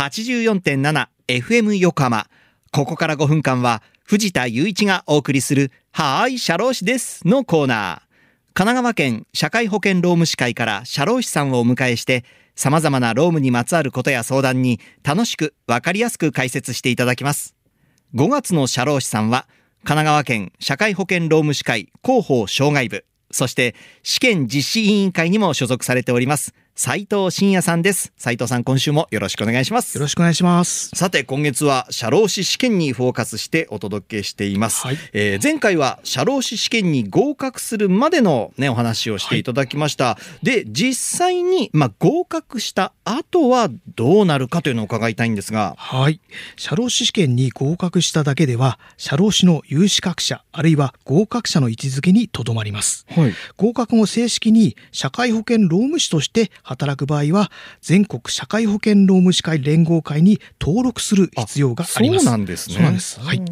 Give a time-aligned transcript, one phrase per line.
[0.00, 2.26] 84.7FM 横浜。
[2.72, 8.54] ここから5分間は藤田雄一がお送りするはーい、社労士ですのコーナー。
[8.54, 12.24] 神奈川県社会保険労務士会から社労士さんをお迎えして
[12.56, 17.54] 様々な労務にまつわることや相談に楽しくわかりやすく解説していただきます。
[18.14, 19.46] 5月の社労士さんは
[19.84, 28.12] 神奈川県社会保険労務士会広報障害部、そして試験実施委員会にも所属されております斉藤真也さんです。
[28.16, 29.96] 斉藤さん、今週もよろしくお願いします。
[29.96, 30.90] よろしくお願いします。
[30.94, 34.86] さて、今月は社労士試験にフォーカスしてお届けしています。
[34.86, 40.16] はいえー前回は社労士試験に合格するまでのね、お話をしていただきました。
[40.42, 46.20] で、実際に、まあ、合格した後はどうなるかというのを伺いたいんですが、はい。
[46.56, 53.06] 社労士試験に合格しただけでは、社労士の有資格者、あるいは合格者の位置づけにとどまります。
[53.10, 53.34] はい。
[53.56, 57.50] 合格後正式に社会保険労務士として働く場合は、
[57.80, 62.24] 全国社会保険労務士会連合会に登録する必要があります。
[62.24, 62.74] そうなんですね。
[62.74, 63.20] そうなんです。
[63.20, 63.42] はい。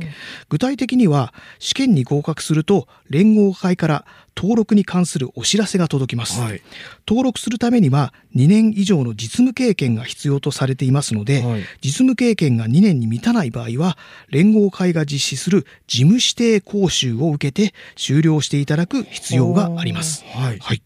[0.48, 4.04] 具体的には、試験に合格すると、連合会から
[4.38, 6.40] 登録に関するお知らせが届きます。
[6.40, 6.62] はい。
[7.08, 20.24] 登録するためには2年以上の実務経験が必要とされていますので、はい実務経験が2年に満たない場合は連合会が実施する事務指定講習を受けて修了していただく必要があります。
[20.24, 20.59] はい。
[20.60, 20.84] はい、事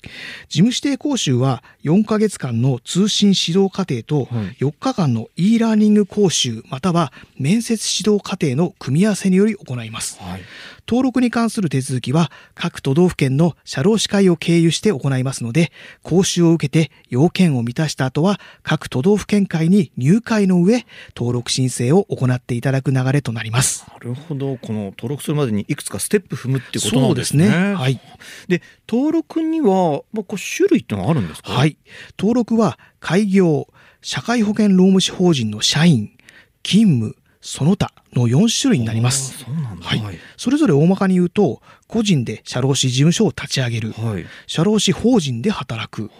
[0.48, 10.18] 務指定講習は4ヶ月間の通信指導課程とはい4日間の e ラーニング講習または面接指導課程の組み合わせにより行います。
[10.82, 10.88] はい。
[10.88, 20.84] 登録に関する手続きは各都道府県の社労士会を経由して行いますので講習を受けて要件を満たした後は各都道府県会に入会の上
[21.16, 23.86] 登録申請を行っていただく流れとなります。
[23.92, 24.56] なるほど。
[24.58, 27.44] この登録するまでにいくつかステップ踏むっていうことなんですね。
[27.44, 28.00] そうですねはい
[28.48, 31.52] で、登録には、まあ、こう種類ってのはあるんですか？。
[31.52, 31.76] はいい。
[32.18, 33.68] 登録は開業、
[34.02, 36.10] 社会保険労務士法人の社員、
[36.62, 39.44] 勤務、その他の4種類になります。
[39.80, 40.18] はいはい。
[40.36, 44.24] それぞれ大まかに言うと、個人で社労士事務所を立ち上げる、はい。
[44.46, 46.10] 社労士法人で働く、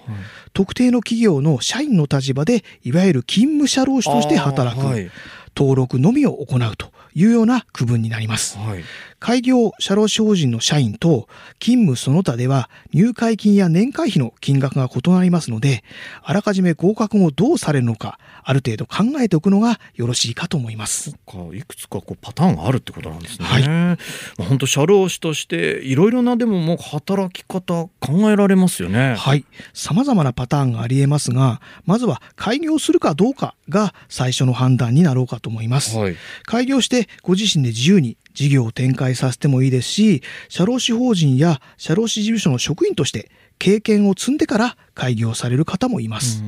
[0.52, 5.10] 特定の企業の社員の立場でいわゆる勤務社労士として働く。
[5.56, 8.58] 登録のみを行うというような区分になります。
[8.58, 8.84] はい。
[9.22, 11.28] 開業社労士法人の社員と
[11.60, 15.84] 勤務その他では入会金や年会費の金額が異なりますので、
[16.22, 21.12] あらかじめ合格後どうされるのか、ある程度考えておくのがよろしいかと思います。
[21.12, 23.46] かいくつかこうパターンがあるってことなんですね。
[23.46, 29.14] はいまあ本当社労士としていろいろなでももう働き方考えられますよね。
[29.14, 29.44] はい。
[29.72, 35.96] 様々なパターンがあり得ますが、まずは開業するかどうかが最初の判断になろうかと思います。
[35.96, 36.16] はい。
[36.44, 46.42] 開業してご自身で自由に事業を展開させてもいいですし、社労士法人や社労士事務所の職員として経験を積んでから開業される方もいます。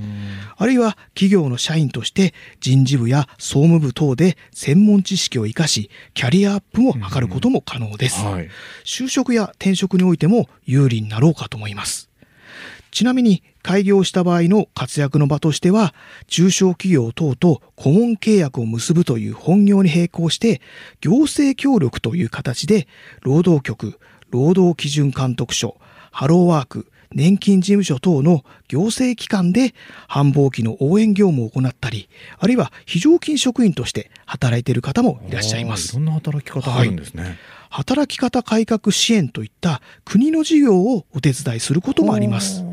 [0.56, 8.24] あるいは企業の社員として人事部や総務部等で専門知識を生かし、キャリアアップを図ることも可能です。
[8.24, 8.48] はい。
[8.84, 12.10] 就職や転職においても有利になろうかと思います。
[12.94, 15.92] ちなみに開業した場合の活躍の場としては、
[16.28, 20.62] 中小企業等と顧問契約を結ぶという本業に並行して、
[21.00, 22.86] 行政協力という形で、
[23.22, 23.98] 労働局、
[24.30, 25.76] 労働基準監督署、
[26.12, 29.74] ハローワーク、年金事務所等の行政機関で
[30.06, 36.02] 繁忙期の応援業務を行ったり、あるいは非常勤職員として働いている方もいらっしゃいますあー。
[36.02, 37.38] いろんな働き方があるんですね。
[37.70, 42.64] 働き方改革支援といった国の事業をお手伝いすることもあります。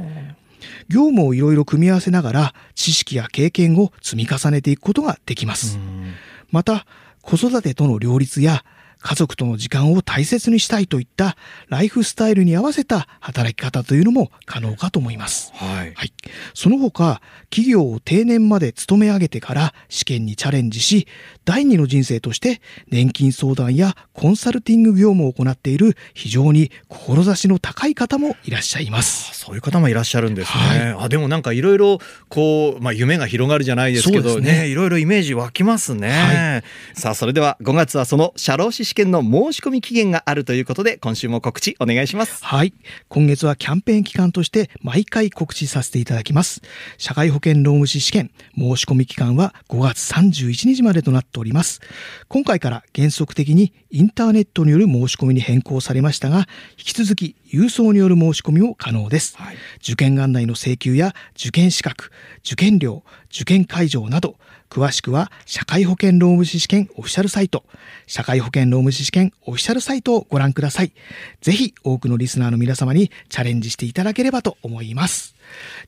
[0.92, 5.78] 業務をいろいろ組み合わせながら知識や経験を積み重ねていくことができます。
[5.78, 6.14] うん
[6.52, 6.86] また、
[7.22, 8.66] 子育てとの両立や
[9.02, 11.36] 家族との時間を大切にしたいといった
[11.68, 15.52] ライフスタイルに合わせた働き方というのも可能かと思います。
[15.56, 15.94] はい。
[15.94, 16.14] はい。
[16.54, 21.08] その他、企業を定年まで勤め上げてから試験にチャレンジし、
[21.46, 29.38] 第二の人生として年金相談やコンサルティング業務を行っている非常に志の高い方もいらっしゃいます。
[29.38, 30.94] そういう方もいらっしゃるんですね。
[30.94, 36.64] はあでもなんかいろいろこう、まあ、夢が広がるじゃないですけどねねいろいろイメージ湧きますね。
[36.94, 42.44] はさあそれでは5月はその社労士試験の申し込み期限があるということで今週も告知お願いします。
[42.44, 42.74] はい。
[43.08, 46.62] 今月はキャンペーン期間として毎回告知させていただきます。
[46.98, 51.80] 社会保険労務士試験申し込み期間は5月31日までとなっております。
[52.28, 56.40] 今回から原則的にインターネットによる申し込みに変更されましたが、
[56.72, 59.38] 引き続き郵送による申し込みも可能です。
[59.38, 62.12] はい受験案内の請求や受験資格、
[62.46, 63.04] 受験料、
[63.34, 64.38] 受験会場など、
[64.70, 67.66] 詳しくは社会保険労務士試験オフィシャルサイト、
[68.08, 70.94] 社会保険労務士試験オフィシャルサイトをご覧ください。
[71.42, 75.36] ぜひ多くのリスナーの皆様にチャレンジしていただければと思います。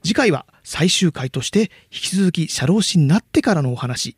[0.03, 4.15] 次回は最終回として引き続き社労士になってからのお話、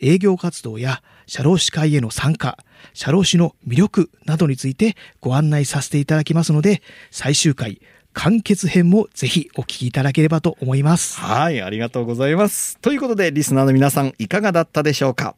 [0.00, 2.56] 営業活動や社労士会への参加、
[2.94, 7.80] 社労士の魅力などについてご案内させていただきますので、最終回、
[8.18, 11.20] 完結編もぜひお聞きいただければと思います。
[11.20, 12.78] はい、ありがとうございます。
[12.78, 15.36] ということで、リスナーの皆さん、いかがだったでしょうか？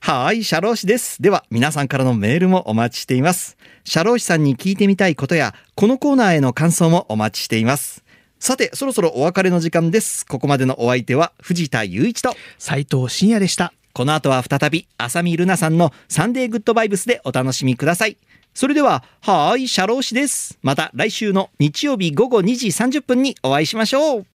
[0.00, 1.22] はい、社労士です。
[1.22, 3.56] では、皆さんからのメールもお待ちしています。
[3.84, 8.02] 社労士さんに聞いてみたいことや、このコーナーへの感想もお待ちしています。
[8.40, 10.26] さて、そろそろお別れの時間です。
[10.26, 13.72] ここまでのお相手は、藤田雄一と、斉藤真也でした。
[13.92, 18.16] この後は再び、浅見ルナさんのサンデーグッドバイブスでお楽しみください。
[18.54, 20.58] それでは、はーい、社労士です。
[20.62, 24.26] また来週の日曜日午後2時30分にお会いしましょう。